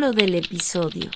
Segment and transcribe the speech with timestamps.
[0.00, 1.10] Título del episodio.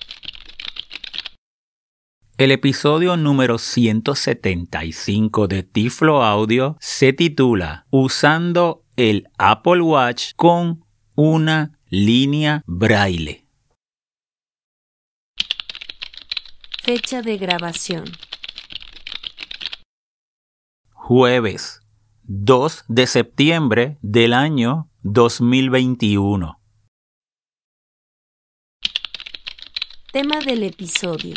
[2.37, 10.84] El episodio número 175 de Tiflo Audio se titula Usando el Apple Watch con
[11.15, 13.47] una línea braille.
[16.82, 18.05] Fecha de grabación.
[20.93, 21.80] Jueves
[22.24, 26.63] 2 de septiembre del año 2021.
[30.15, 31.34] Tema del episodio.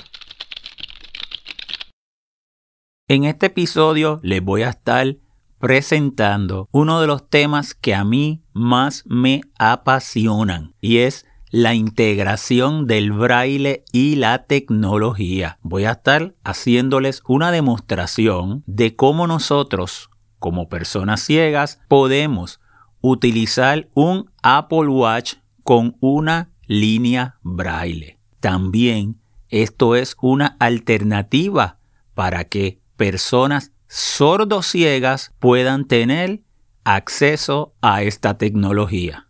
[3.08, 5.16] En este episodio les voy a estar
[5.58, 12.86] presentando uno de los temas que a mí más me apasionan y es la integración
[12.86, 15.58] del braille y la tecnología.
[15.64, 22.59] Voy a estar haciéndoles una demostración de cómo nosotros, como personas ciegas, podemos
[23.02, 28.17] utilizar un Apple Watch con una línea braille.
[28.39, 31.80] También esto es una alternativa
[32.13, 36.41] para que personas sordociegas puedan tener
[36.83, 39.27] acceso a esta tecnología.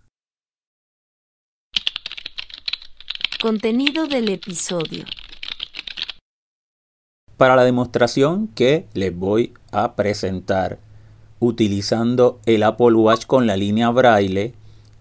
[3.41, 5.05] Contenido del episodio.
[7.37, 10.79] Para la demostración que les voy a presentar
[11.39, 14.55] utilizando el Apple Watch con la línea braille,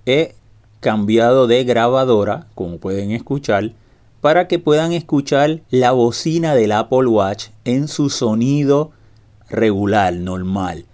[0.05, 0.35] he
[0.81, 3.73] cambiado de grabadora, como pueden escuchar,
[4.21, 8.93] para que puedan escuchar la bocina del Apple Watch en su sonido
[9.49, 10.87] regular, normal.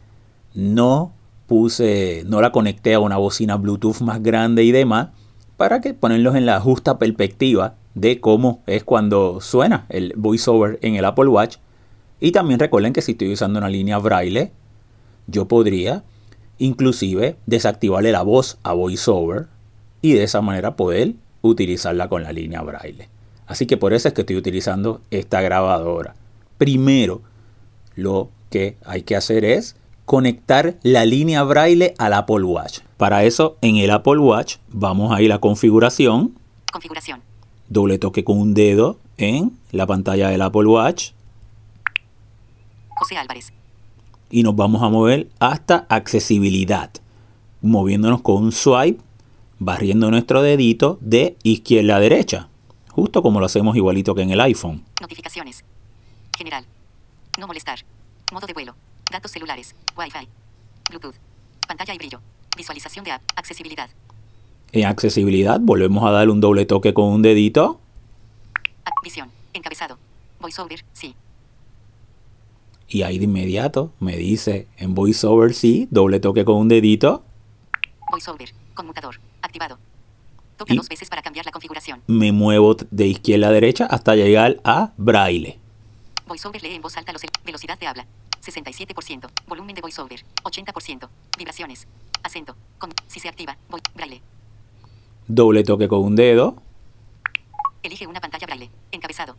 [0.55, 1.13] No
[1.47, 5.09] puse, no la conecté a una bocina Bluetooth más grande y demás,
[5.57, 10.97] para que ponerlos en la justa perspectiva de cómo es cuando suena el voiceover en
[10.97, 11.57] el Apple Watch.
[12.21, 14.53] Y también recuerden que si estoy usando una línea braille,
[15.27, 16.05] yo podría
[16.59, 19.49] inclusive desactivarle la voz a voiceover
[20.01, 23.09] y de esa manera poder utilizarla con la línea braille.
[23.53, 26.15] Así que por eso es que estoy utilizando esta grabadora.
[26.57, 27.21] Primero,
[27.97, 29.77] lo que hay que hacer es
[30.07, 32.79] conectar la línea braille al Apple Watch.
[32.97, 36.35] Para eso, en el Apple Watch vamos a ir a configuración.
[36.73, 37.21] Configuración.
[37.69, 41.11] Doble toque con un dedo en la pantalla del Apple Watch.
[42.89, 43.53] José Álvarez.
[44.31, 46.91] Y nos vamos a mover hasta accesibilidad.
[47.61, 49.03] Moviéndonos con un swipe,
[49.59, 52.49] barriendo nuestro dedito de izquierda a derecha.
[52.95, 54.85] Justo como lo hacemos igualito que en el iPhone.
[55.01, 55.65] Notificaciones.
[56.37, 56.67] General.
[57.39, 57.79] No molestar.
[58.33, 58.75] Modo de vuelo.
[59.11, 59.75] Datos celulares.
[59.97, 60.29] Wi-Fi.
[60.91, 61.15] Bluetooth.
[61.67, 62.21] Pantalla y brillo.
[62.55, 63.23] Visualización de app.
[63.35, 63.89] Accesibilidad.
[64.73, 67.81] En accesibilidad volvemos a darle un doble toque con un dedito.
[69.03, 69.31] Visión.
[69.55, 69.99] Encabezado.
[70.41, 70.85] VoiceOver.
[70.93, 71.15] Sí.
[72.89, 77.25] Y ahí de inmediato me dice en VoiceOver sí, doble toque con un dedito.
[78.11, 78.53] VoiceOver.
[78.75, 79.19] Conmutador.
[79.41, 79.79] Activado.
[80.57, 82.03] Toca dos veces para cambiar la configuración.
[82.07, 85.59] Me muevo de izquierda a derecha hasta llegar a braille.
[86.27, 88.07] VoiceOver lee en voz alta los el- velocidad de habla.
[88.45, 89.29] 67%.
[89.47, 90.25] Volumen de VoiceOver.
[90.45, 91.09] 80%.
[91.39, 91.87] Vibraciones.
[92.23, 92.57] Acento.
[92.79, 93.57] Con, si se activa.
[93.71, 94.21] Voy, braille.
[95.29, 96.57] Doble toque con un dedo.
[97.83, 98.71] Elige una pantalla braille.
[98.93, 99.37] Encabezado.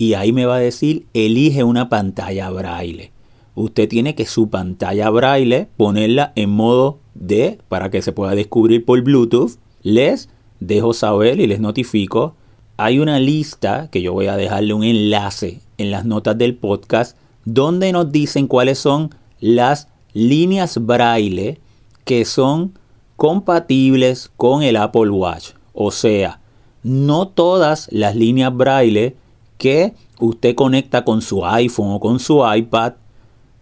[0.00, 3.10] y ahí me va a decir elige una pantalla braille.
[3.56, 8.84] Usted tiene que su pantalla braille ponerla en modo de para que se pueda descubrir
[8.84, 9.58] por Bluetooth.
[9.82, 10.28] Les
[10.60, 12.34] dejo saber y les notifico.
[12.76, 17.16] Hay una lista que yo voy a dejarle un enlace en las notas del podcast
[17.44, 21.60] donde nos dicen cuáles son las líneas braille
[22.04, 22.78] que son
[23.16, 25.50] compatibles con el Apple Watch.
[25.72, 26.40] O sea,
[26.82, 29.16] no todas las líneas braille
[29.58, 32.94] que usted conecta con su iPhone o con su iPad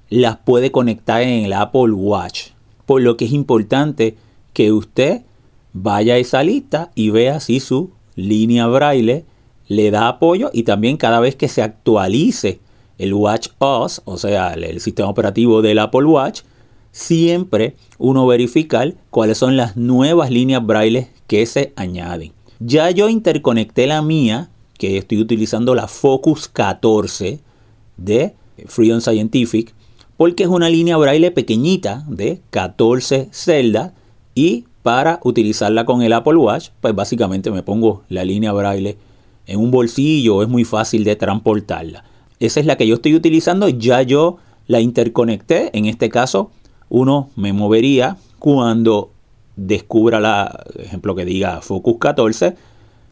[0.09, 2.50] las puede conectar en el Apple Watch.
[2.85, 4.17] Por lo que es importante
[4.53, 5.23] que usted
[5.78, 9.25] vaya a esa lista y vea si su línea braille
[9.69, 12.61] le da apoyo y también cada vez que se actualice
[12.99, 16.43] el Watch OS, o sea, el, sistema operativo del Apple Watch,
[16.93, 22.32] siempre uno verificar cuáles son las nuevas líneas braille que se añaden.
[22.58, 27.40] Ya yo interconecté la mía, que estoy utilizando la Focus 14
[27.99, 28.34] de
[28.64, 29.75] Freedom Scientific,
[30.17, 33.93] porque es una línea braille pequeñita de 14 celdas
[34.34, 38.97] y para utilizarla con el Apple Watch, pues básicamente me pongo la línea braille
[39.49, 42.05] en un bolsillo, es muy fácil de transportarla.
[42.38, 44.37] Esa es la que yo estoy utilizando, ya yo
[44.69, 46.53] la interconecté, en este caso
[46.88, 49.11] uno me movería cuando
[49.56, 52.55] descubra la ejemplo que diga Focus 14,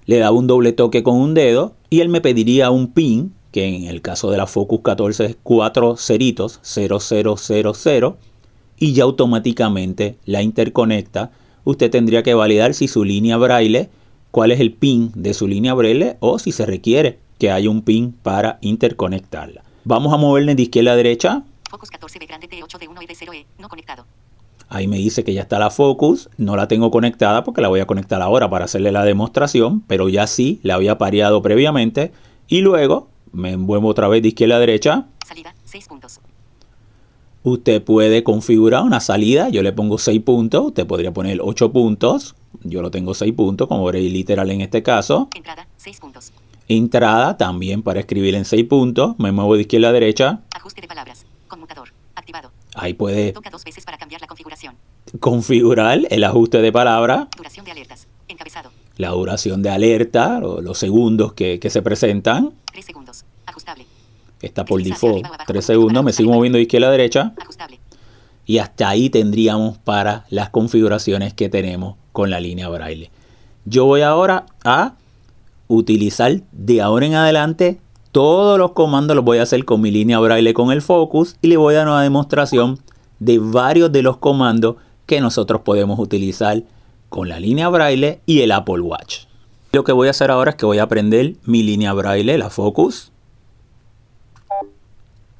[0.06, 3.66] le daba un doble toque con un dedo y él me pediría un pin, que
[3.66, 8.14] en el caso de la Focus 14 es cuatro ceritos, 0000,
[8.78, 11.32] y ya automáticamente la interconecta.
[11.64, 13.88] Usted tendría que validar si su línea braille,
[14.30, 17.82] cuál es el pin de su línea braille o si se requiere que haya un
[17.82, 19.64] pin para interconectarla.
[19.84, 21.42] Vamos a moverle de izquierda a derecha.
[21.70, 24.04] Focus 14 de grande T8 de 1 y de 0E, no conectado.
[24.68, 27.80] Ahí me dice que ya está la Focus, no la tengo conectada porque la voy
[27.80, 32.12] a conectar ahora para hacerle la demostración, pero ya sí la había pareado previamente.
[32.48, 35.06] Y luego me muevo otra vez de izquierda a derecha.
[35.26, 36.20] Salida, 6 puntos.
[37.46, 42.34] Usted puede configurar una salida, yo le pongo 6 puntos, usted podría poner 8 puntos,
[42.62, 45.28] yo lo tengo 6 puntos, como veréis literal en este caso.
[45.36, 46.32] Entrada, 6 puntos.
[46.68, 50.40] Entrada también para escribir en 6 puntos, me muevo de izquierda a derecha.
[50.56, 51.26] Ajuste de palabras.
[51.46, 51.88] Conmutador.
[52.14, 52.50] Activado.
[52.76, 54.74] Ahí puede Toca dos veces para cambiar la configuración.
[55.20, 58.08] configurar el ajuste de palabra, Duración de alertas.
[58.26, 58.70] Encabezado.
[58.96, 62.54] la duración de alerta, o los segundos que, que se presentan.
[62.72, 63.24] 3 segundos.
[64.44, 67.32] Está por default 3 segundos, me sigo moviendo de izquierda a derecha
[68.46, 73.10] y hasta ahí tendríamos para las configuraciones que tenemos con la línea braille.
[73.64, 74.94] Yo voy ahora a
[75.68, 77.78] utilizar de ahora en adelante
[78.12, 81.48] todos los comandos los voy a hacer con mi línea braille con el focus y
[81.48, 82.78] le voy a dar una demostración
[83.18, 84.76] de varios de los comandos
[85.06, 86.62] que nosotros podemos utilizar
[87.08, 89.24] con la línea braille y el Apple Watch.
[89.72, 92.50] Lo que voy a hacer ahora es que voy a aprender mi línea braille, la
[92.50, 93.10] focus.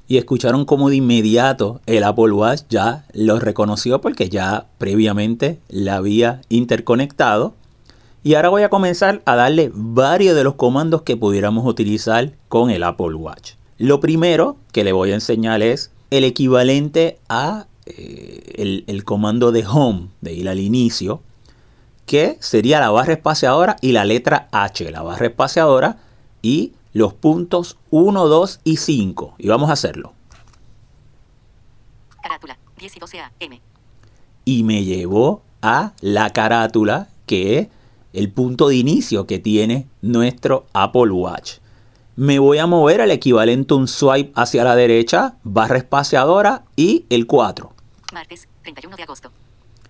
[0.07, 5.95] Y escucharon como de inmediato el Apple Watch ya lo reconoció porque ya previamente la
[5.95, 7.55] había interconectado.
[8.23, 12.69] Y ahora voy a comenzar a darle varios de los comandos que pudiéramos utilizar con
[12.69, 13.53] el Apple Watch.
[13.77, 19.51] Lo primero que le voy a enseñar es el equivalente a eh, el, el comando
[19.51, 21.21] de home, de ir al inicio,
[22.05, 25.97] que sería la barra espaciadora y la letra H, la barra espaciadora
[26.41, 29.35] y los puntos 1, 2 y 5.
[29.37, 30.13] Y vamos a hacerlo.
[32.23, 32.57] Carátula.
[32.77, 33.31] 10 y 12A.
[33.41, 33.61] M.
[34.45, 37.67] Y me llevó a la carátula, que es
[38.13, 41.55] el punto de inicio que tiene nuestro Apple Watch.
[42.15, 47.05] Me voy a mover al equivalente a un swipe hacia la derecha, barra espaciadora y
[47.09, 47.73] el 4.
[48.13, 49.31] Martes, 31 de agosto.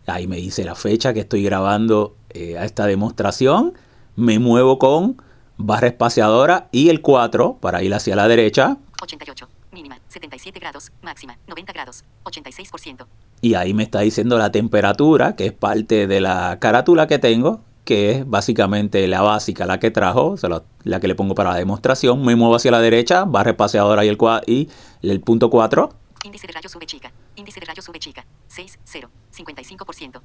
[0.07, 3.73] Ahí me dice la fecha que estoy grabando eh, a esta demostración.
[4.15, 5.17] Me muevo con
[5.57, 8.77] barra espaciadora y el 4 para ir hacia la derecha.
[9.01, 9.47] 88.
[9.71, 10.91] Mínima, 77 grados.
[11.01, 12.03] Máxima, 90 grados.
[12.23, 13.05] 86%.
[13.41, 17.61] Y ahí me está diciendo la temperatura, que es parte de la carátula que tengo,
[17.83, 21.35] que es básicamente la básica, la que trajo, o sea, la, la que le pongo
[21.35, 22.23] para la demostración.
[22.23, 24.17] Me muevo hacia la derecha, barra espaciadora y el,
[24.47, 24.69] y
[25.03, 25.89] el punto 4.
[26.23, 27.11] Índice de rayo sube chica.
[27.35, 28.25] Índice de rayo sube chica.
[28.47, 29.09] 6, 0.
[29.35, 30.21] 55%.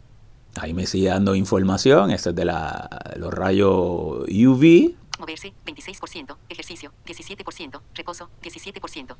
[0.56, 2.10] Ahí me sigue dando información.
[2.10, 4.94] Este es de la, los rayos UV.
[5.20, 6.36] Moverse, 26%.
[6.48, 7.80] Ejercicio, 17%.
[7.94, 9.16] Reposo, 17%.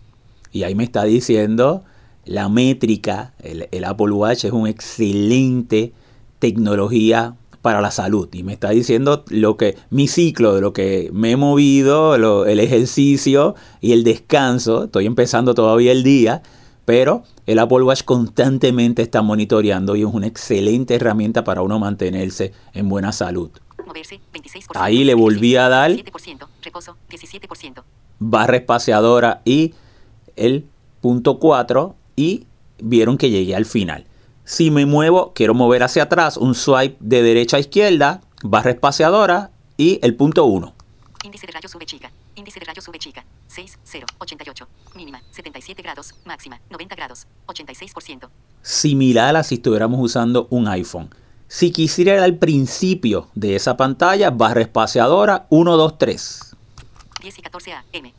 [0.50, 1.84] Y ahí me está diciendo
[2.24, 3.34] la métrica.
[3.42, 5.92] El, Apple Watch es una excelente
[6.38, 8.28] tecnología para la salud.
[8.32, 12.14] Y me está diciendo lo que mi ciclo de lo que me he movido,
[12.46, 14.84] el ejercicio y el descanso.
[14.84, 16.42] Estoy empezando todavía el día.
[16.86, 22.52] Pero el Apple Watch constantemente está monitoreando y es una excelente herramienta para uno mantenerse
[22.72, 23.50] en buena salud.
[23.90, 24.70] Moverse, 26%.
[24.76, 25.90] Ahí le volví a dar.
[25.90, 26.46] 17%.
[26.62, 27.82] Reposo, 17%.
[28.20, 29.74] barra espaciadora y
[30.36, 30.64] el
[31.00, 32.46] punto 4 y
[32.78, 34.06] vieron que llegué al final.
[34.44, 39.50] Si me muevo, quiero mover hacia atrás, un swipe de derecha a izquierda, barra espaciadora
[39.76, 40.72] y el punto 1.
[41.24, 42.12] Índice de rayo sube chica.
[42.36, 43.24] Índice de rayo sube chica.
[43.48, 44.68] 6, 0, 88.
[44.94, 46.14] Mínima, 77 grados.
[46.24, 47.26] Máxima, 90 grados.
[47.46, 48.28] 86%.
[48.62, 51.10] Similar a si estuviéramos usando un iPhone.
[51.52, 56.56] Si quisiera ir al principio de esa pantalla, barra espaciadora 1, 2, 3.
[57.22, 57.82] 10 y 14A.
[57.92, 58.14] M.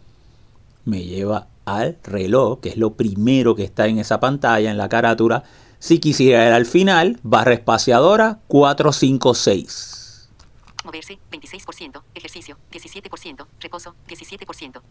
[0.84, 4.90] me lleva al reloj, que es lo primero que está en esa pantalla, en la
[4.90, 5.46] carátula.
[5.80, 10.30] Si quisiera ir al final, barra espaciadora 456.
[10.84, 12.02] Moverse, 26%.
[12.14, 13.46] Ejercicio, 17%.
[13.62, 14.82] Reposo, 17%.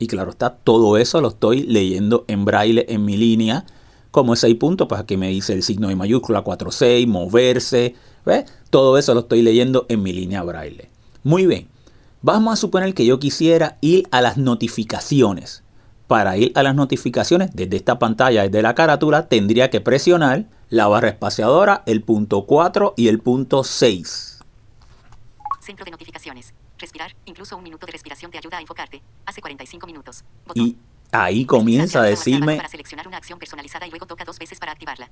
[0.00, 3.64] Y claro está, todo eso lo estoy leyendo en braille en mi línea.
[4.10, 7.94] Como es 6 puntos, pues aquí me dice el signo de mayúscula 46, moverse.
[8.24, 8.44] ¿ves?
[8.70, 10.90] Todo eso lo estoy leyendo en mi línea braille.
[11.24, 11.68] Muy bien.
[12.20, 15.62] Vamos a suponer que yo quisiera ir a las notificaciones.
[16.06, 20.88] Para ir a las notificaciones desde esta pantalla, desde la carátula, tendría que presionar la
[20.88, 24.40] barra espaciadora, el punto 4 y el punto 6.
[25.60, 26.54] Centro de notificaciones.
[26.78, 29.02] Respirar, incluso un minuto de respiración te ayuda a enfocarte.
[29.26, 30.24] Hace 45 minutos.
[30.46, 30.66] Botón.
[30.66, 30.76] Y
[31.12, 34.72] ahí comienza a decirme, Para seleccionar una acción personalizada y luego toca dos veces para
[34.72, 35.10] activarla.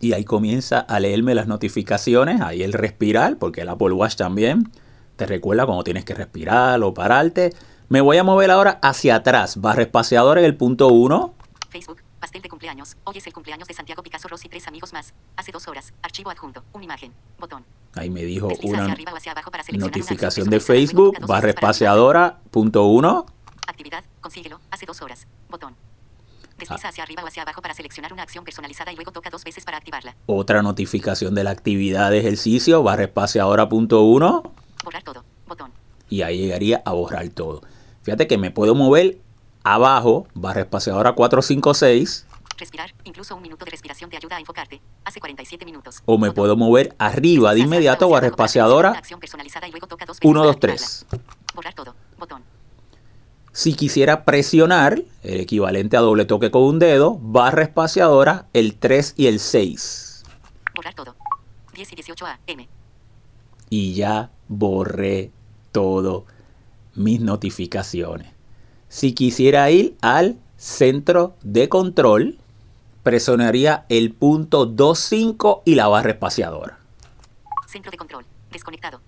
[0.00, 4.70] y ahí comienza a leerme las notificaciones, ahí el respirar, porque el Apple Watch también
[5.16, 7.52] te recuerda cuando tienes que respirar o pararte.
[7.90, 11.34] Me voy a mover ahora hacia atrás, barra espaciadora en el punto 1,
[11.68, 12.96] Facebook, pastel de cumpleaños.
[13.04, 15.12] Hoy es el cumpleaños de Santiago Picasso Ross y tres amigos más.
[15.36, 15.92] Hace dos horas.
[16.02, 16.64] Archivo adjunto.
[16.72, 17.12] Una imagen.
[17.38, 17.64] Botón.
[17.94, 22.40] ahí me dijo Desliza una hacia hacia para seleccionar una notificación de Facebook, barra espaciadora,
[22.50, 23.26] punto 1,
[23.70, 25.26] Actividad, consíguelo, hace dos horas.
[25.48, 25.76] Botón.
[26.58, 26.90] Desliza Ah.
[26.90, 29.64] hacia arriba o hacia abajo para seleccionar una acción personalizada y luego toca dos veces
[29.64, 30.14] para activarla.
[30.26, 34.42] otra notificación de la actividad de ejercicio, barra espaciadora, punto 1,
[34.84, 35.24] Borrar todo.
[35.46, 35.70] Botón.
[36.08, 37.62] y ahí llegaría a borrar todo.
[38.02, 39.18] Fíjate que me puedo mover
[39.62, 42.26] abajo, barra espaciadora 456,
[42.58, 44.82] Respirar, incluso un minuto de respiración te ayuda a enfocarte.
[45.04, 46.02] Hace 47 minutos.
[46.04, 46.34] o me Botón.
[46.34, 50.40] puedo mover arriba de inmediato, barra espaciadora acción personalizada y luego toca dos veces 1,
[50.40, 51.02] para 2, 3.
[51.04, 51.34] activarla.
[51.54, 51.94] Borrar todo.
[52.18, 52.42] Botón.
[53.52, 59.14] Si quisiera presionar, el equivalente a doble toque con un dedo, barra espaciadora, el 3
[59.16, 60.22] y el 6.
[60.74, 61.16] Borrar todo.
[61.74, 62.68] 10 y 18 AM.
[63.68, 65.32] Y ya borré
[65.72, 66.26] todo
[66.94, 68.28] mis notificaciones.
[68.88, 72.38] Si quisiera ir al centro de control,
[73.02, 76.78] presionaría el punto 25 y la barra espaciadora.
[77.66, 78.24] Centro de control.
[78.52, 79.00] Desconectado.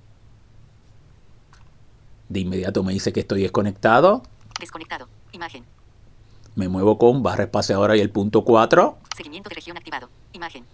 [2.28, 4.22] De inmediato me dice que estoy desconectado.
[4.66, 5.09] Desconectado.
[5.33, 5.64] Imagen.
[6.54, 10.09] Me muevo con barra espaciadora y el punto 4 Seguimiento de región activado.
[10.33, 10.64] Imagen.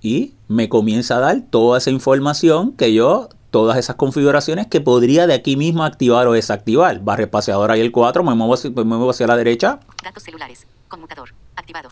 [0.00, 5.26] y me comienza a dar toda esa información que yo, todas esas configuraciones que podría
[5.26, 7.00] de aquí mismo activar o desactivar.
[7.00, 9.80] Barra espaciadora y el 4, me muevo, hacia- me muevo hacia la derecha.
[10.04, 10.64] Datos celulares.
[10.86, 11.30] Conmutador.
[11.56, 11.88] Activado.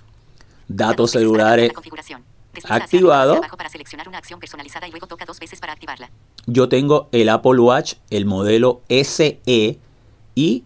[0.69, 2.05] Datos celulares activado.
[2.69, 5.73] arriba o hacia abajo para seleccionar una acción personalizada y luego toca dos veces para
[5.73, 6.09] activarla.
[6.47, 9.41] Yo tengo el Apple Watch, el modelo SE
[10.37, 10.63] y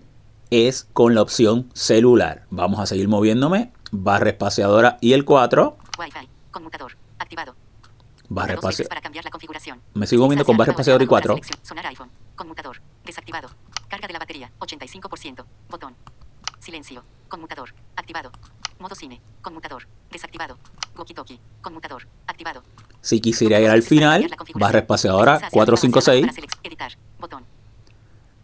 [0.50, 2.47] es con la opción celular.
[2.50, 3.73] Vamos a seguir moviéndome.
[3.92, 5.76] Barra espaciadora y el 4.
[5.99, 6.28] Wi-Fi.
[6.50, 6.97] Conmutador.
[7.19, 7.54] Activado.
[8.28, 8.88] Barra espaciadora.
[8.88, 9.80] para cambiar la configuración.
[9.95, 11.37] Me sigo moviendo con barra espaciadora y abajo para 4.
[11.49, 12.11] seleccion- Sonar iPhone.
[12.37, 12.80] Conmutador.
[13.04, 13.49] Desactivado.
[13.88, 14.50] Carga de la batería.
[14.61, 15.45] 85%.
[15.69, 15.95] Botón.
[16.61, 17.02] Silencio.
[17.28, 17.75] Conmutador.
[17.97, 18.30] Activado.
[18.78, 19.21] Modo cine.
[19.42, 19.87] Conmutador.
[20.12, 20.57] Desactivado.
[20.97, 21.40] Walkie-talkie.
[21.61, 22.07] Conmutador.
[22.26, 22.62] Activado.
[23.00, 26.25] Si quisiera ir al final, barra espaciadora Desliza hacia arriba o hacia 456.
[26.25, 26.92] abajo para selec- Editar.
[27.19, 27.45] Botón.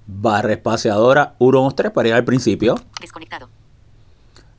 [0.06, 2.76] Barra espaciadora 123 para ir al principio.
[3.00, 3.48] Desconectado.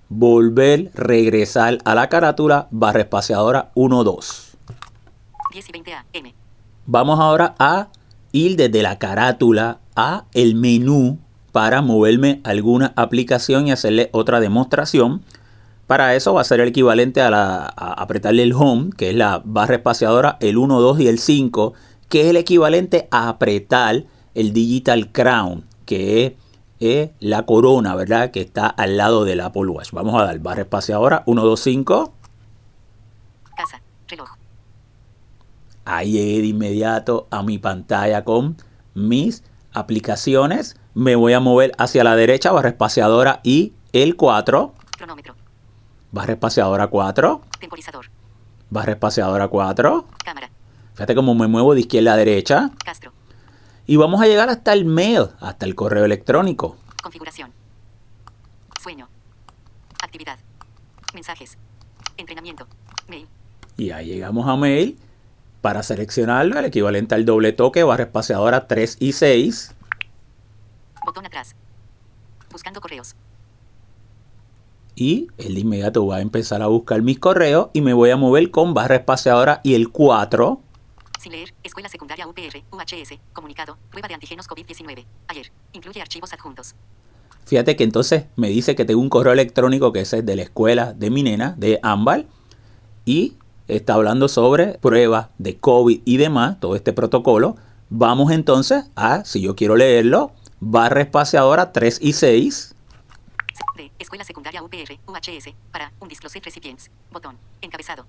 [0.10, 4.58] volver, regresar a la carátula, barra espaciadora 1, 2.
[5.51, 6.34] 10 y 20 AM.
[6.86, 7.89] Vamos ahora a
[8.32, 11.20] ir desde la carátula a el menú
[11.51, 15.24] para moverme a alguna aplicación y hacerle otra demostración.
[15.88, 19.16] Para eso va a ser el equivalente a, la, a apretarle el home, que es
[19.16, 21.74] la barra espaciadora, el 1, 2 y el 5,
[22.10, 24.06] que es el equivalente a apretar
[24.38, 26.34] el Digital Crown, que es,
[26.79, 28.29] es la corona, ¿verdad?
[28.29, 29.91] Que está al lado del Apple Watch.
[29.91, 32.13] Vamos a dar barra espaciadora 1, 2, 5.
[33.58, 33.82] Casa.
[34.08, 34.29] Reloj.
[35.86, 38.58] Ahí llegué de inmediato a mi pantalla con
[38.94, 40.77] mis aplicaciones.
[40.94, 44.74] Me voy a mover hacia la derecha, barra espaciadora y el 4.
[44.98, 45.36] Cronómetro.
[46.12, 47.41] Barra espaciadora 4.
[47.60, 48.06] Temporizador.
[48.70, 50.08] Barra espaciadora 4.
[50.24, 50.51] Cámara.
[50.94, 52.70] Fíjate cómo me muevo de izquierda a derecha.
[52.86, 53.16] Castro.
[53.89, 56.75] Y vamos a llegar hasta el mail, hasta el correo electrónico.
[57.01, 57.53] Configuración.
[58.82, 59.08] Sueño.
[60.03, 60.38] Actividad.
[61.13, 61.58] Mensajes.
[62.17, 62.67] Entrenamiento.
[63.08, 63.27] Mail.
[63.77, 65.00] Y ahí llegamos a mail.
[65.62, 69.74] Para seleccionarlo, el equivalente al doble toque, barra espaciadora 3 y 6.
[71.06, 71.56] Botón atrás.
[72.51, 73.15] Buscando correos.
[74.96, 78.17] Y él de inmediato va a empezar a buscar mis correos y me voy a
[78.17, 80.60] mover con barra espaciadora y el 4.
[81.19, 81.53] Sin leer.
[81.63, 82.63] Escuela secundaria UPR.
[82.71, 83.19] UHS.
[83.33, 83.77] Comunicado.
[83.89, 85.05] Prueba de antígenos COVID-19.
[85.27, 85.51] Ayer.
[85.74, 86.75] Incluye archivos adjuntos.
[87.45, 90.93] Fíjate que entonces me dice que tengo un correo electrónico que es de la escuela
[90.93, 92.25] de mi nena, de Ámbar,
[93.05, 93.36] y
[93.69, 97.55] está hablando sobre pruebas de COVID y demás, todo este protocolo.
[97.89, 102.75] Vamos entonces a, si yo quiero leerlo, barra espaciadora 3 y 6.
[103.77, 105.00] De Escuela secundaria UPR.
[105.07, 105.53] UHS.
[105.71, 105.93] Para.
[106.00, 106.91] Un disclosure recipients.
[107.12, 107.38] Botón.
[107.62, 108.05] Encabezado.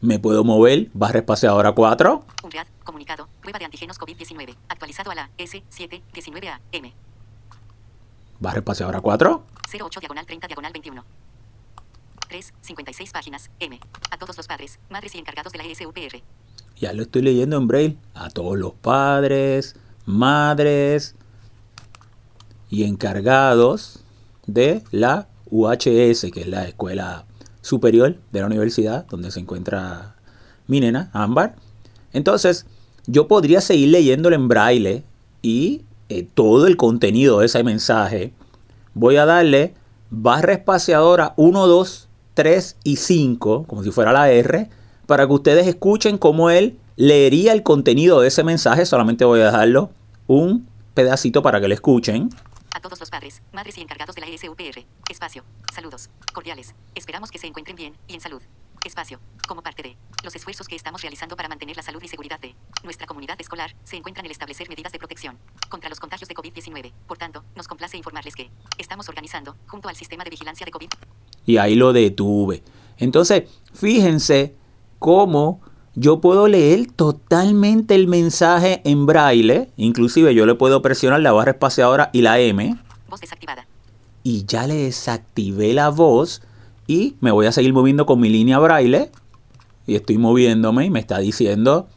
[0.00, 2.24] Me puedo mover, barra espaciadora 4.
[2.44, 2.66] UNREAD.
[2.84, 3.28] Comunicado.
[3.40, 4.56] Prueba de antígenos COVID-19.
[4.68, 6.92] Actualizado a la S719AM.
[8.38, 9.42] Barra espaciadora 4.
[9.72, 11.04] 08 diagonal 30 diagonal 21.
[12.28, 13.80] 3, 56 páginas, M.
[14.10, 16.22] A todos los padres, madres y encargados de la SUPR.
[16.76, 17.98] Ya lo estoy leyendo en braille.
[18.14, 19.74] A todos los padres,
[20.06, 21.16] madres
[22.70, 24.04] y encargados
[24.46, 27.26] de la UHS, que es la Escuela
[27.62, 30.14] superior de la universidad, donde se encuentra
[30.66, 31.56] mi nena, Ámbar.
[32.12, 32.66] Entonces,
[33.06, 35.02] yo podría seguir leyéndolo en braille
[35.42, 38.32] y eh, todo el contenido de ese mensaje.
[38.94, 39.74] Voy a darle
[40.10, 44.68] barra espaciadora 1, 2, 3 y 5, como si fuera la R,
[45.06, 48.86] para que ustedes escuchen cómo él leería el contenido de ese mensaje.
[48.86, 49.90] Solamente voy a dejarlo
[50.26, 52.30] un pedacito para que lo escuchen.
[52.78, 54.86] A todos los padres, madres y encargados de la SUPR.
[55.10, 55.42] Espacio.
[55.74, 56.10] Saludos.
[56.32, 56.76] Cordiales.
[56.94, 58.40] Esperamos que se encuentren bien y en salud.
[58.84, 59.18] Espacio.
[59.48, 62.54] Como parte de los esfuerzos que estamos realizando para mantener la salud y seguridad de
[62.84, 66.92] nuestra comunidad escolar, se encuentran el establecer medidas de protección contra los contagios de COVID-19.
[67.08, 70.90] Por tanto, nos complace informarles que estamos organizando, junto al sistema de vigilancia de COVID.
[71.46, 72.62] Y ahí lo detuve.
[72.96, 74.54] Entonces, fíjense
[75.00, 75.62] cómo
[75.98, 79.68] yo puedo leer totalmente el mensaje en braille.
[79.76, 82.78] Inclusive yo le puedo presionar la barra espaciadora y la M.
[83.08, 83.66] Voz desactivada.
[84.22, 86.42] Y ya le desactivé la voz.
[86.86, 89.10] Y me voy a seguir moviendo con mi línea braille.
[89.86, 91.88] Y estoy moviéndome y me está diciendo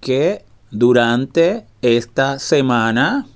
[0.00, 3.26] que durante esta semana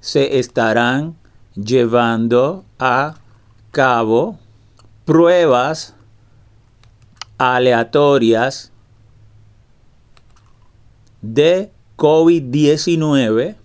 [0.00, 1.14] se estarán
[1.54, 3.14] llevando a
[3.70, 4.38] cabo
[5.04, 5.93] pruebas
[7.38, 8.72] aleatorias
[11.22, 13.56] de COVID-19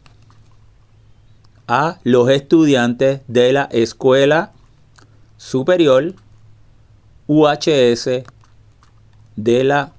[1.67, 4.53] a los estudiantes de la escuela
[5.37, 6.15] superior
[7.27, 8.23] UHS
[9.35, 9.93] de la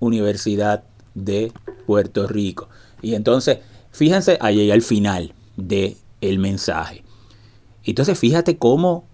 [0.00, 1.52] Universidad de
[1.86, 2.68] Puerto Rico.
[3.00, 3.58] Y entonces,
[3.90, 7.04] fíjense, ahí al final del el mensaje.
[7.84, 9.04] Entonces, fíjate cómo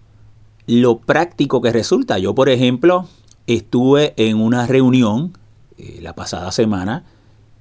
[0.66, 2.18] lo práctico que resulta.
[2.18, 3.08] Yo, por ejemplo,
[3.56, 5.36] estuve en una reunión
[5.76, 7.04] eh, la pasada semana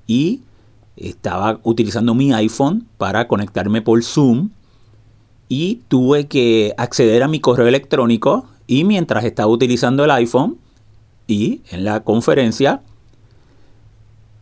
[0.06, 0.42] y
[0.98, 4.50] estaba utilizando mi iPhone para conectarme por Zoom
[5.48, 10.58] y tuve que acceder a mi correo electrónico y mientras estaba utilizando el iPhone
[11.28, 12.82] y en la conferencia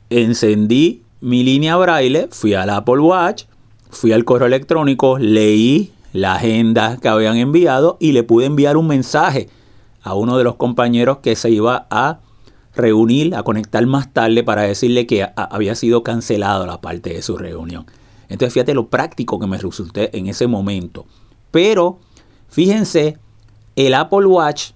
[0.10, 3.46] encendí mi línea braille, fui al Apple Watch,
[3.90, 8.88] fui al correo electrónico, leí la agenda que habían enviado y le pude enviar un
[8.88, 9.50] mensaje
[10.08, 12.22] a uno de los compañeros que se iba a
[12.76, 17.38] reunir, a conectar más tarde para decirle que había sido cancelado la parte de su
[17.38, 17.86] reunión.
[18.30, 21.06] Entonces fíjate lo práctico que me resulté en ese momento.
[21.52, 22.00] Pero
[22.48, 23.18] fíjense,
[23.76, 24.72] el Apple Watch,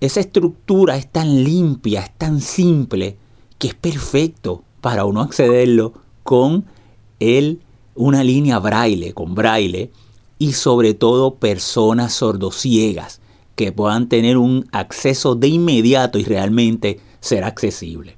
[0.00, 3.16] esa estructura es tan limpia, es tan simple,
[3.58, 6.64] que es perfecto para uno accederlo con
[7.18, 7.60] el,
[7.96, 9.90] una línea braille, con braille,
[10.38, 13.20] y sobre todo personas sordociegas
[13.58, 18.16] que puedan tener un acceso de inmediato y realmente ser accesible.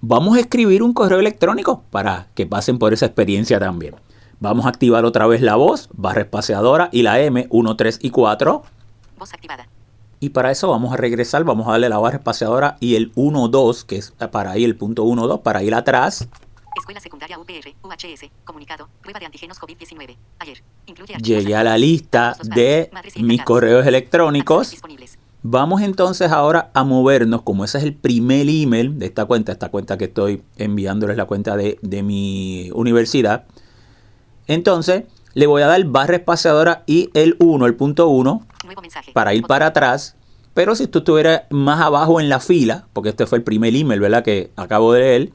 [0.00, 3.94] Vamos a escribir un correo electrónico para que pasen por esa experiencia también.
[4.40, 8.10] Vamos a activar otra vez la voz, barra espaciadora y la M 1, 3 y
[8.10, 8.62] 4.
[9.20, 9.68] Voz activada.
[10.18, 13.46] Y para eso vamos a regresar, vamos a darle la barra espaciadora y el 1,
[13.46, 16.26] 2, que es para ir el punto 1, 2, para ir atrás.
[16.92, 20.14] Escuela secundaria UPR, UHS, comunicado, prueba de antígenos COVID-19.
[20.40, 20.62] Ayer.
[20.84, 24.76] Incluye Llegué a la lista de mis correos electrónicos.
[25.42, 29.70] Vamos entonces ahora a movernos, como ese es el primer email de esta cuenta, esta
[29.70, 33.46] cuenta que estoy enviándoles la cuenta de, de mi universidad.
[34.46, 38.46] Entonces, le voy a dar barra espaciadora y el 1, el punto 1,
[39.14, 40.14] para ir para atrás.
[40.52, 43.98] Pero si tú estuvieras más abajo en la fila, porque este fue el primer email,
[43.98, 44.22] ¿verdad?
[44.22, 45.32] Que acabo de leer.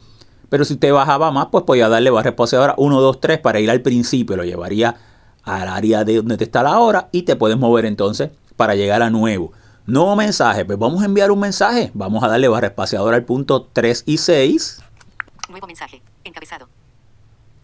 [0.49, 3.69] Pero si usted bajaba más, pues podía darle barra espaciadora 1, 2, 3 para ir
[3.69, 4.37] al principio.
[4.37, 4.95] Lo llevaría
[5.43, 9.01] al área de donde te está la hora y te puedes mover entonces para llegar
[9.01, 9.51] a nuevo.
[9.85, 11.91] Nuevo mensaje, pues vamos a enviar un mensaje.
[11.93, 14.81] Vamos a darle barra espaciadora al punto 3 y 6.
[15.49, 16.67] Nuevo mensaje, encabezado.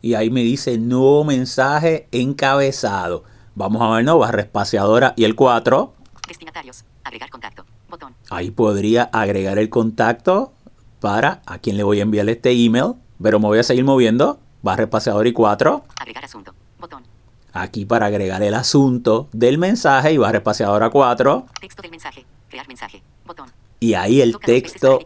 [0.02, 3.24] Y ahí me dice nuevo mensaje encabezado.
[3.56, 5.94] Vamos a ver, no, barra espaciadora y el 4.
[6.28, 8.16] Destinatarios, agregar contacto, botón.
[8.30, 10.54] Ahí podría agregar el contacto
[11.04, 12.94] para a quién le voy a enviar este email.
[13.22, 14.40] Pero me voy a seguir moviendo.
[14.62, 15.84] Barra espaciadora y 4.
[16.00, 17.04] Agregar asunto, botón.
[17.52, 21.46] Aquí para agregar el asunto del mensaje y barra espaciadora 4.
[21.60, 23.50] Texto del mensaje, crear mensaje, botón.
[23.82, 25.02] Y ahí el texto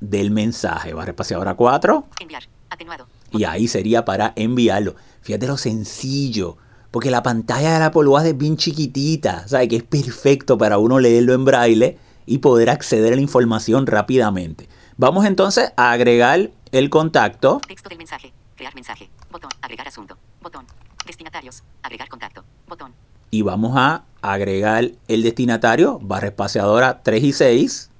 [0.00, 2.06] del mensaje, barra espaciadora 4.
[2.20, 3.06] Enviar, atenuado.
[3.30, 4.94] Y ahí sería para enviarlo.
[5.20, 6.56] Fíjate lo sencillo.
[6.90, 9.46] Porque la pantalla de la Apple es bien chiquitita.
[9.46, 9.68] ¿Sabes?
[9.68, 14.68] Que es perfecto para uno leerlo en braille y poder acceder a la información rápidamente.
[14.96, 17.60] Vamos entonces a agregar el contacto.
[17.66, 18.32] Texto del mensaje.
[18.54, 19.10] Crear mensaje.
[19.28, 19.50] Botón.
[19.60, 20.16] Agregar asunto.
[20.40, 20.66] Botón.
[21.04, 21.64] Destinatarios.
[21.82, 22.44] Agregar contacto.
[22.68, 22.94] Botón.
[23.32, 27.90] Y vamos a agregar el destinatario, barra espaciadora 3 y 6.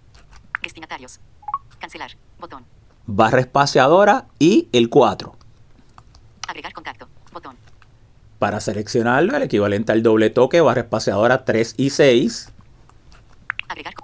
[0.62, 1.18] Destinatarios.
[1.80, 2.12] Cancelar.
[2.38, 2.64] Botón.
[3.06, 5.34] Barra espaciadora y el 4.
[6.46, 7.08] Agregar contacto.
[7.32, 7.56] Botón.
[8.38, 12.52] Para seleccionarlo, el equivalente al doble toque, barra espaciadora 3 y 6.
[13.68, 13.94] Agregar.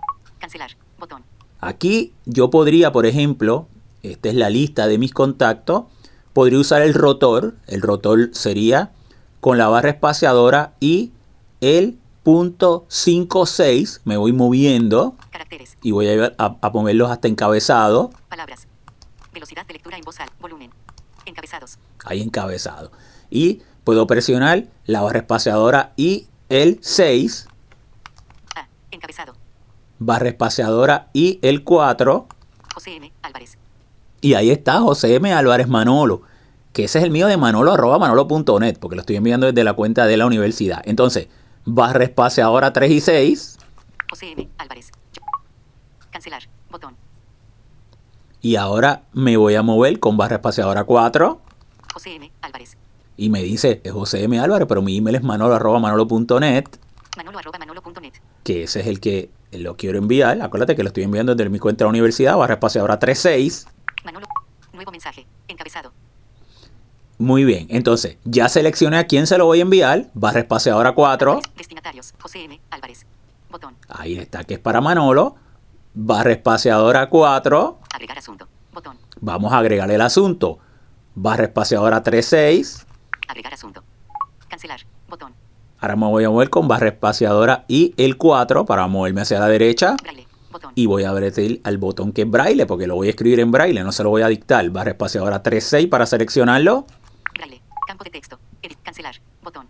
[0.40, 0.76] Cancelar.
[0.98, 1.30] Botón.
[1.61, 3.68] Aquí yo podría, por ejemplo,
[4.03, 5.85] esta es la lista de mis contactos,
[6.33, 7.55] podría usar el rotor.
[7.66, 8.92] El rotor sería
[9.40, 11.12] con la barra espaciadora y
[11.61, 14.03] el punto 56.
[14.05, 15.77] Me voy moviendo Caracteres.
[15.83, 18.11] y voy a, a, a ponerlos hasta encabezado.
[18.29, 18.66] Palabras.
[19.33, 20.35] Velocidad de lectura en voz alta.
[20.40, 20.70] Volumen.
[21.27, 21.79] Encabezados.
[22.05, 22.90] Ahí encabezado.
[23.31, 27.46] Y puedo presionar la barra espaciadora y el 6,
[28.57, 28.66] A.
[28.90, 29.35] Encabezado.
[30.01, 32.27] Barra espaciadora y el 4.
[32.75, 33.13] José M.
[33.23, 33.59] Álvarez.
[34.21, 35.33] Y ahí está José M.
[35.33, 36.23] Álvarez Manolo,
[36.73, 39.75] que ese es el mío de manolo arroba manolo.net, porque lo estoy enviando desde la
[39.75, 40.83] cuenta de la universidad.
[40.85, 41.29] Entonces,
[41.65, 43.59] barra espaciadora 3 y 6.
[44.11, 44.49] José M.
[44.59, 44.91] Álvarez.
[46.11, 46.43] Cancelar.
[46.71, 46.97] Botón.
[48.41, 51.41] Y ahora me voy a mover con barra espaciadora 4.
[51.93, 52.33] José M.
[52.41, 52.77] Álvarez.
[53.17, 54.41] Y me dice, es José M.
[54.41, 56.65] Álvarez, pero mi email es manolo arroba manolo.net,
[57.19, 58.15] Manolo arroba manolo.net.
[58.45, 60.41] que ese es el que lo quiero enviar.
[60.43, 63.67] Acuérdate que lo estoy enviando desde mi cuenta de la universidad, barra espaciadora 36.
[64.05, 64.27] Manolo.
[64.73, 65.27] Nuevo mensaje.
[65.49, 65.93] Encabezado.
[67.19, 71.41] Muy bien, entonces ya seleccioné a quién se lo voy a enviar, barra espaciadora 4.
[71.55, 72.15] Destinatarios.
[72.19, 72.59] José M.
[72.71, 73.05] Álvarez.
[73.51, 73.77] Botón.
[73.89, 75.37] Ahí está, que es para Manolo,
[75.93, 77.79] barra espaciadora 4.
[77.93, 78.49] Agregar asunto.
[78.73, 78.97] Botón.
[79.21, 80.61] Vamos a agregarle el asunto,
[81.15, 82.87] barra espaciadora 36.
[83.29, 83.85] Agregar asunto.
[84.49, 84.81] Cancelar.
[85.07, 85.35] Botón.
[85.81, 89.49] Ahora me voy a mover con barra espaciadora y el 4 para moverme hacia la
[89.49, 89.97] derecha.
[90.03, 90.27] Braille.
[90.75, 93.51] Y voy a apretar al botón que es braille, porque lo voy a escribir en
[93.51, 94.69] braille, no se lo voy a dictar.
[94.71, 96.87] Barra espaciadora 36 para seleccionarlo.
[97.35, 97.61] Braille.
[97.87, 98.38] Campo de texto.
[98.62, 98.79] Edit.
[98.83, 99.14] Cancelar.
[99.43, 99.66] Botón.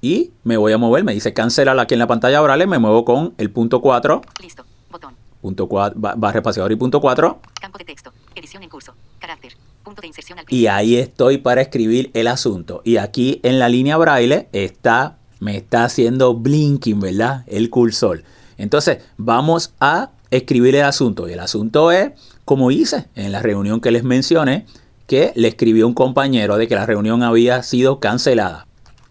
[0.00, 3.04] Y me voy a mover, me dice cancelar aquí en la pantalla braille, me muevo
[3.04, 4.64] con el punto 4, Listo.
[4.90, 5.14] Botón.
[5.40, 7.38] punto 4 ba- barra espaciadora y punto 4.
[7.60, 8.12] Campo de texto.
[8.34, 8.94] Edición en curso.
[9.20, 9.52] Carácter.
[9.92, 12.80] Punto de inserción al Y ahí estoy para escribir el asunto.
[12.82, 17.44] Y aquí en la línea braille está, me está haciendo blinking, ¿verdad?
[17.46, 18.22] El cursor.
[18.56, 21.28] Entonces, vamos a escribir el asunto.
[21.28, 22.12] Y el asunto es,
[22.46, 24.64] como hice en la reunión que les mencioné,
[25.06, 28.66] que le escribió un compañero de que la reunión había sido cancelada.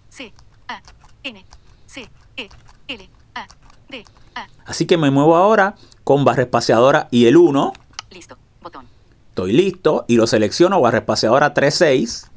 [0.09, 0.33] C.
[0.67, 0.81] A.
[1.21, 1.45] N.
[1.85, 2.09] C.
[2.37, 2.49] E.
[2.87, 3.09] L.
[3.35, 3.47] A.
[3.87, 4.03] D.
[4.33, 4.47] A.
[4.65, 7.71] Así que me muevo ahora con barra espaciadora y el 1.
[8.09, 8.35] Listo.
[8.63, 8.90] Botón.
[9.31, 12.29] Estoy listo y lo selecciono barra espaciadora 36.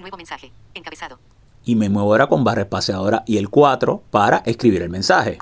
[0.00, 0.50] Nuevo mensaje.
[0.74, 1.20] Encabezado.
[1.64, 5.38] Y me muevo ahora con barra espaciadora y el 4 para escribir el mensaje.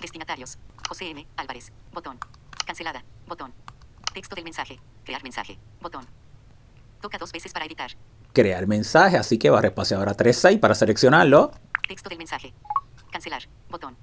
[0.00, 0.56] Destinatarios.
[0.88, 1.26] José M.
[1.36, 1.72] Álvarez.
[1.92, 2.18] Botón.
[2.64, 3.02] Cancelada.
[3.26, 3.52] Botón.
[4.12, 4.78] Texto del mensaje.
[5.04, 5.58] Crear mensaje.
[5.80, 6.06] Botón.
[7.00, 7.90] Toca dos veces para editar.
[8.32, 11.50] crear mensaje, así que barra espaciadora 36 para seleccionarlo,
[11.88, 12.54] Texto del mensaje.
[13.10, 13.42] Cancelar.
[13.68, 13.96] Botón.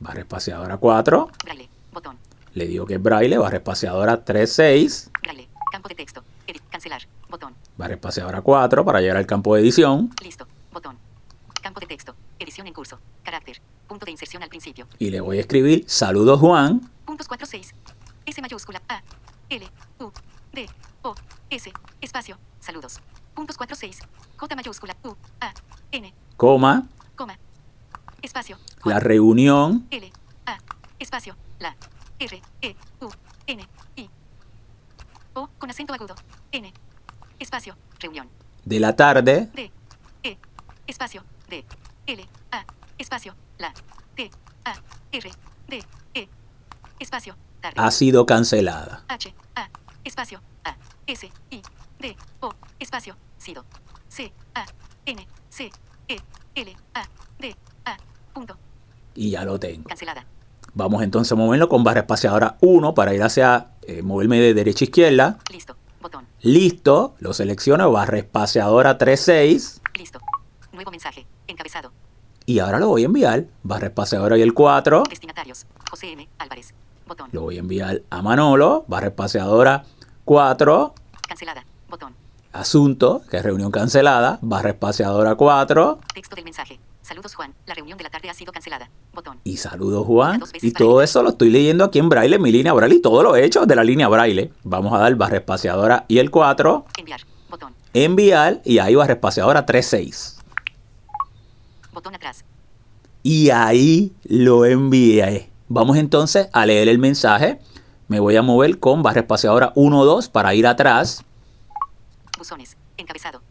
[0.00, 1.68] barra espaciadora 4, Braille.
[1.92, 2.18] Botón.
[2.54, 5.48] Le digo que es braille, barra espaciadora 36, Braille.
[5.72, 6.24] Campo de texto.
[6.46, 6.62] Edit.
[6.70, 7.02] Cancelar.
[7.28, 7.54] Botón.
[7.76, 10.46] barra espaciadora 4 para llegar al campo de edición Listo.
[10.72, 10.96] Botón.
[11.62, 12.14] Campo de texto.
[12.38, 12.98] Edición en curso.
[13.22, 13.60] Carácter.
[13.86, 14.86] Punto de inserción al principio.
[14.98, 17.74] y le voy a escribir saludos Juan Puntos 46.
[18.26, 19.02] S mayúscula A.
[19.48, 19.66] L.
[20.00, 20.10] U.
[20.52, 20.68] D.
[21.02, 21.14] O.
[21.50, 21.72] S.
[22.00, 22.38] Espacio.
[22.60, 23.00] Saludos.
[23.34, 24.00] Puntos 46.
[24.36, 25.14] J mayúscula U.
[25.40, 25.52] A.
[25.92, 26.12] N.
[26.36, 26.86] coma,
[27.16, 27.38] Coma.
[28.22, 28.56] Espacio.
[28.78, 29.00] la Juan.
[29.00, 30.12] reunión L.
[30.46, 30.58] A.
[30.98, 31.36] Espacio.
[31.58, 31.76] La.
[32.20, 32.42] R.
[32.60, 32.76] E.
[33.00, 33.08] U.
[33.46, 33.66] N.
[33.96, 34.10] I.
[35.34, 35.48] O.
[35.58, 36.14] Con acento agudo.
[36.52, 36.72] N.
[37.38, 37.76] Espacio.
[37.98, 38.28] Reunión.
[38.64, 39.72] de la tarde D.
[40.22, 40.38] E.
[40.86, 41.24] Espacio.
[41.48, 41.64] D.
[42.06, 42.28] L.
[42.52, 42.64] A.
[42.98, 43.34] Espacio.
[43.58, 43.72] La.
[44.14, 44.30] T.
[44.64, 44.74] A.
[45.12, 45.30] R.
[45.68, 45.84] D.
[46.14, 46.28] E.
[46.98, 47.36] Espacio.
[47.60, 47.80] Tarde.
[47.80, 49.04] ha sido cancelada.
[49.08, 49.34] H.
[49.54, 49.70] A.
[50.04, 50.42] Espacio.
[50.64, 50.76] A.
[51.06, 51.30] S.
[51.50, 51.62] I.
[51.98, 52.16] D.
[52.40, 52.52] O.
[52.78, 53.16] Espacio.
[53.38, 53.64] Sido.
[54.08, 54.32] C.
[54.54, 54.66] A.
[55.06, 55.26] N.
[55.48, 55.70] C.
[56.08, 56.18] E.
[56.54, 56.76] L.
[56.94, 57.08] A.
[57.38, 57.56] D.
[57.86, 57.96] A.
[58.34, 58.58] Punto.
[59.14, 59.88] Y ya lo tengo.
[59.88, 60.26] Cancelada.
[60.74, 64.84] Vamos entonces a moverlo con barra espaciadora 1 para ir hacia, eh, moverme de derecha
[64.84, 65.38] a izquierda.
[65.52, 65.76] Listo.
[66.00, 66.26] Botón.
[66.40, 70.18] Listo, lo selecciono, barra espaciadora 36 Listo.
[70.72, 71.26] Nuevo mensaje.
[71.46, 71.92] Encabezado.
[72.46, 75.04] y ahora lo voy a enviar, barra espaciadora y el 4.
[75.08, 75.66] Destinatarios.
[75.90, 76.28] José M.
[76.38, 76.72] Álvarez.
[77.06, 77.28] Botón.
[77.32, 79.84] Lo voy a enviar a Manolo, barra espaciadora
[80.24, 80.94] 4,
[81.28, 81.64] Cancelada.
[81.88, 82.14] Botón.
[82.52, 86.78] asunto, que es reunión cancelada, barra espaciadora 4 Texto del mensaje.
[87.10, 87.52] Saludos Juan.
[87.66, 88.88] La reunión de la tarde ha sido cancelada.
[89.12, 89.40] Botón.
[89.42, 90.40] y saludos Juan.
[90.62, 93.24] Y todo eso lo estoy leyendo aquí en braille, en mi línea braille y todo
[93.24, 94.52] lo he hecho de la línea braille.
[94.62, 97.20] Vamos a dar barra espaciadora y el 4, Enviar.
[97.48, 97.74] Botón.
[97.94, 100.38] enviar y ahí barra espaciadora 36.
[101.92, 102.44] Botón atrás.
[103.24, 105.50] Y ahí lo envié.
[105.66, 107.58] Vamos entonces a leer el mensaje.
[108.06, 111.24] Me voy a mover con barra espaciadora 1, 2 para ir atrás.
[112.38, 112.76] Buzones.
[112.96, 113.42] Encabezado.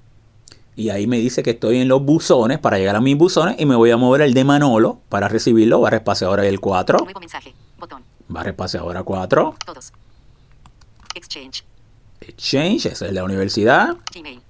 [0.79, 3.65] Y ahí me dice que estoy en los buzones para llegar a mis buzones y
[3.65, 6.99] me voy a mover el de Manolo para recibirlo, barra espaciadora y el 4.
[6.99, 7.53] Nuevo mensaje.
[7.77, 8.01] Botón.
[8.29, 9.55] Barra espaciadora 4.
[9.65, 9.91] Todos.
[11.13, 11.65] Exchange.
[12.21, 13.97] Exchange, esa es la universidad.
[14.15, 14.41] Gmail.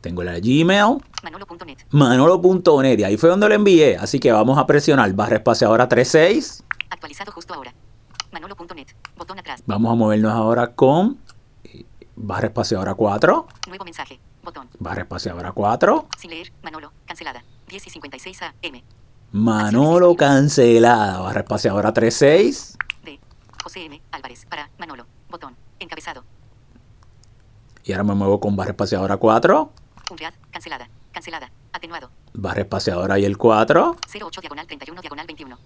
[0.00, 0.96] Tengo la Gmail.
[1.22, 1.78] Manolo.net.
[1.90, 3.98] Manolo.net, y ahí fue donde lo envié.
[3.98, 6.64] Así que vamos a presionar barra espaciadora 36.
[6.88, 7.74] Actualizado justo ahora.
[8.32, 8.86] Manolo.net.
[9.14, 9.62] Botón atrás.
[9.66, 11.18] Vamos a movernos ahora con
[12.16, 14.18] barra espaciadora 4, Nuevo mensaje.
[14.46, 14.70] Botón.
[14.78, 16.52] barra espaciadora 4, Sin leer.
[16.62, 16.92] Manolo.
[17.04, 17.44] Cancelada.
[17.68, 18.82] 10 y 56 AM.
[19.32, 23.20] Manolo cancelada, barra espaciadora 36, D.
[23.62, 24.00] José M.
[24.12, 24.46] Álvarez.
[24.46, 24.70] Para.
[24.78, 25.04] Manolo.
[25.28, 25.56] Botón.
[25.80, 26.24] Encabezado.
[27.84, 29.72] y ahora me muevo con barra espaciadora 4,
[30.10, 30.34] Unread.
[30.50, 30.88] Cancelada.
[31.12, 31.50] Cancelada.
[31.72, 32.10] Atenuado.
[32.32, 35.58] barra espaciadora y el 4, 08 diagonal 31 diagonal 21.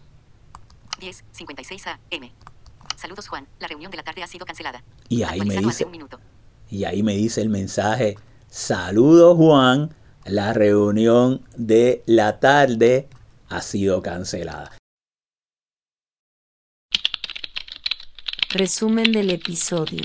[0.98, 1.24] 10.
[1.32, 2.30] 56 AM.
[2.96, 3.46] Saludos Juan.
[3.58, 4.82] La reunión de la tarde ha sido cancelada.
[5.08, 6.18] y ahí me dice, un minuto.
[6.70, 8.16] y ahí me dice el mensaje,
[8.50, 13.08] saludos Juan, la reunión de la tarde
[13.48, 14.72] ha sido cancelada.
[18.50, 20.02] Resumen del episodio.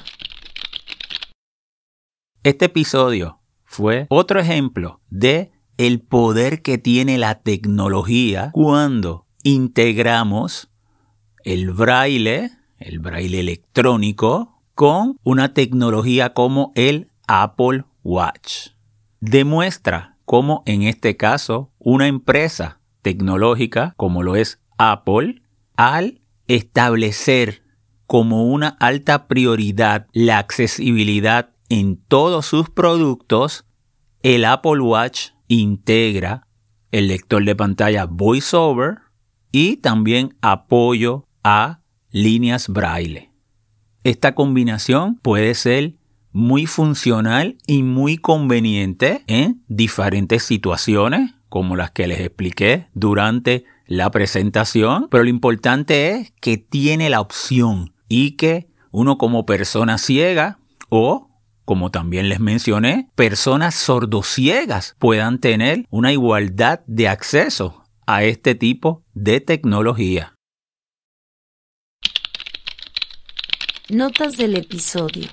[2.43, 10.69] Este episodio fue otro ejemplo de el poder que tiene la tecnología cuando integramos
[11.43, 18.69] el braille, el braille electrónico, con una tecnología como el Apple Watch.
[19.19, 25.41] Demuestra cómo en este caso una empresa tecnológica como lo es Apple,
[25.75, 27.63] al establecer
[28.05, 33.65] como una alta prioridad la accesibilidad en todos sus productos,
[34.21, 36.47] el Apple Watch integra
[36.91, 38.99] el lector de pantalla VoiceOver
[39.51, 41.79] y también apoyo a
[42.11, 43.31] líneas braille.
[44.03, 45.95] Esta combinación puede ser
[46.35, 54.11] muy funcional y muy conveniente en diferentes situaciones, como las que les expliqué durante la
[54.11, 60.59] presentación, pero lo importante es que tiene la opción y que uno como persona ciega
[60.89, 61.29] o,
[61.63, 69.05] como también les mencioné, personas sordociegas puedan tener una igualdad de acceso a este tipo
[69.13, 70.35] de tecnología.
[73.87, 75.29] Notas del episodio.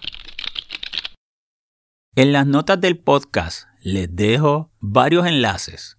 [2.14, 5.96] En las notas del podcast les dejo varios enlaces.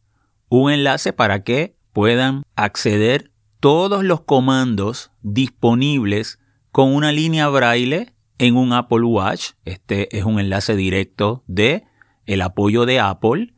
[0.47, 6.37] Un enlace para que puedan acceder todos los comandos disponibles
[6.71, 9.53] con una línea braille en un Apple Watch.
[9.65, 11.83] Este es un enlace directo de
[12.27, 13.55] el apoyo de Apple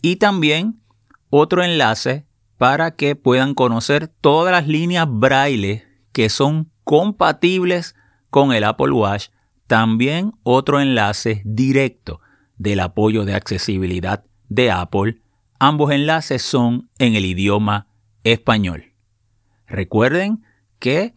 [0.00, 0.80] y también
[1.28, 2.24] otro enlace
[2.56, 7.94] para que puedan conocer todas las líneas braille que son compatibles
[8.30, 9.28] con el Apple Watch.
[9.68, 12.20] También otro enlace directo
[12.56, 15.20] del apoyo de accesibilidad de Apple.
[15.58, 17.86] Ambos enlaces son en el idioma
[18.24, 18.94] español.
[19.66, 20.42] Recuerden
[20.78, 21.14] que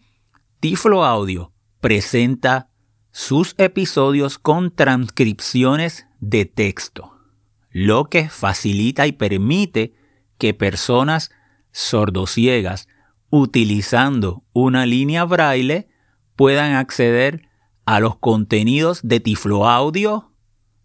[0.60, 2.70] Tiflo Audio presenta
[3.12, 7.18] sus episodios con transcripciones de texto,
[7.70, 9.94] lo que facilita y permite
[10.38, 11.32] que personas
[11.72, 12.90] sordociegas
[13.30, 15.88] utilizando una línea braille
[16.36, 17.50] puedan acceder
[17.92, 20.32] a los contenidos de Tiflo Audio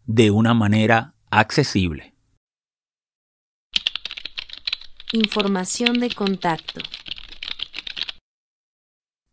[0.07, 2.16] de una manera accesible.
[5.12, 6.81] Información de contacto.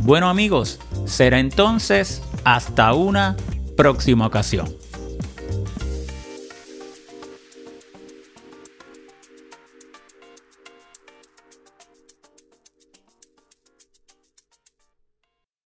[0.00, 3.38] Bueno amigos, será entonces hasta una
[3.74, 4.83] próxima ocasión.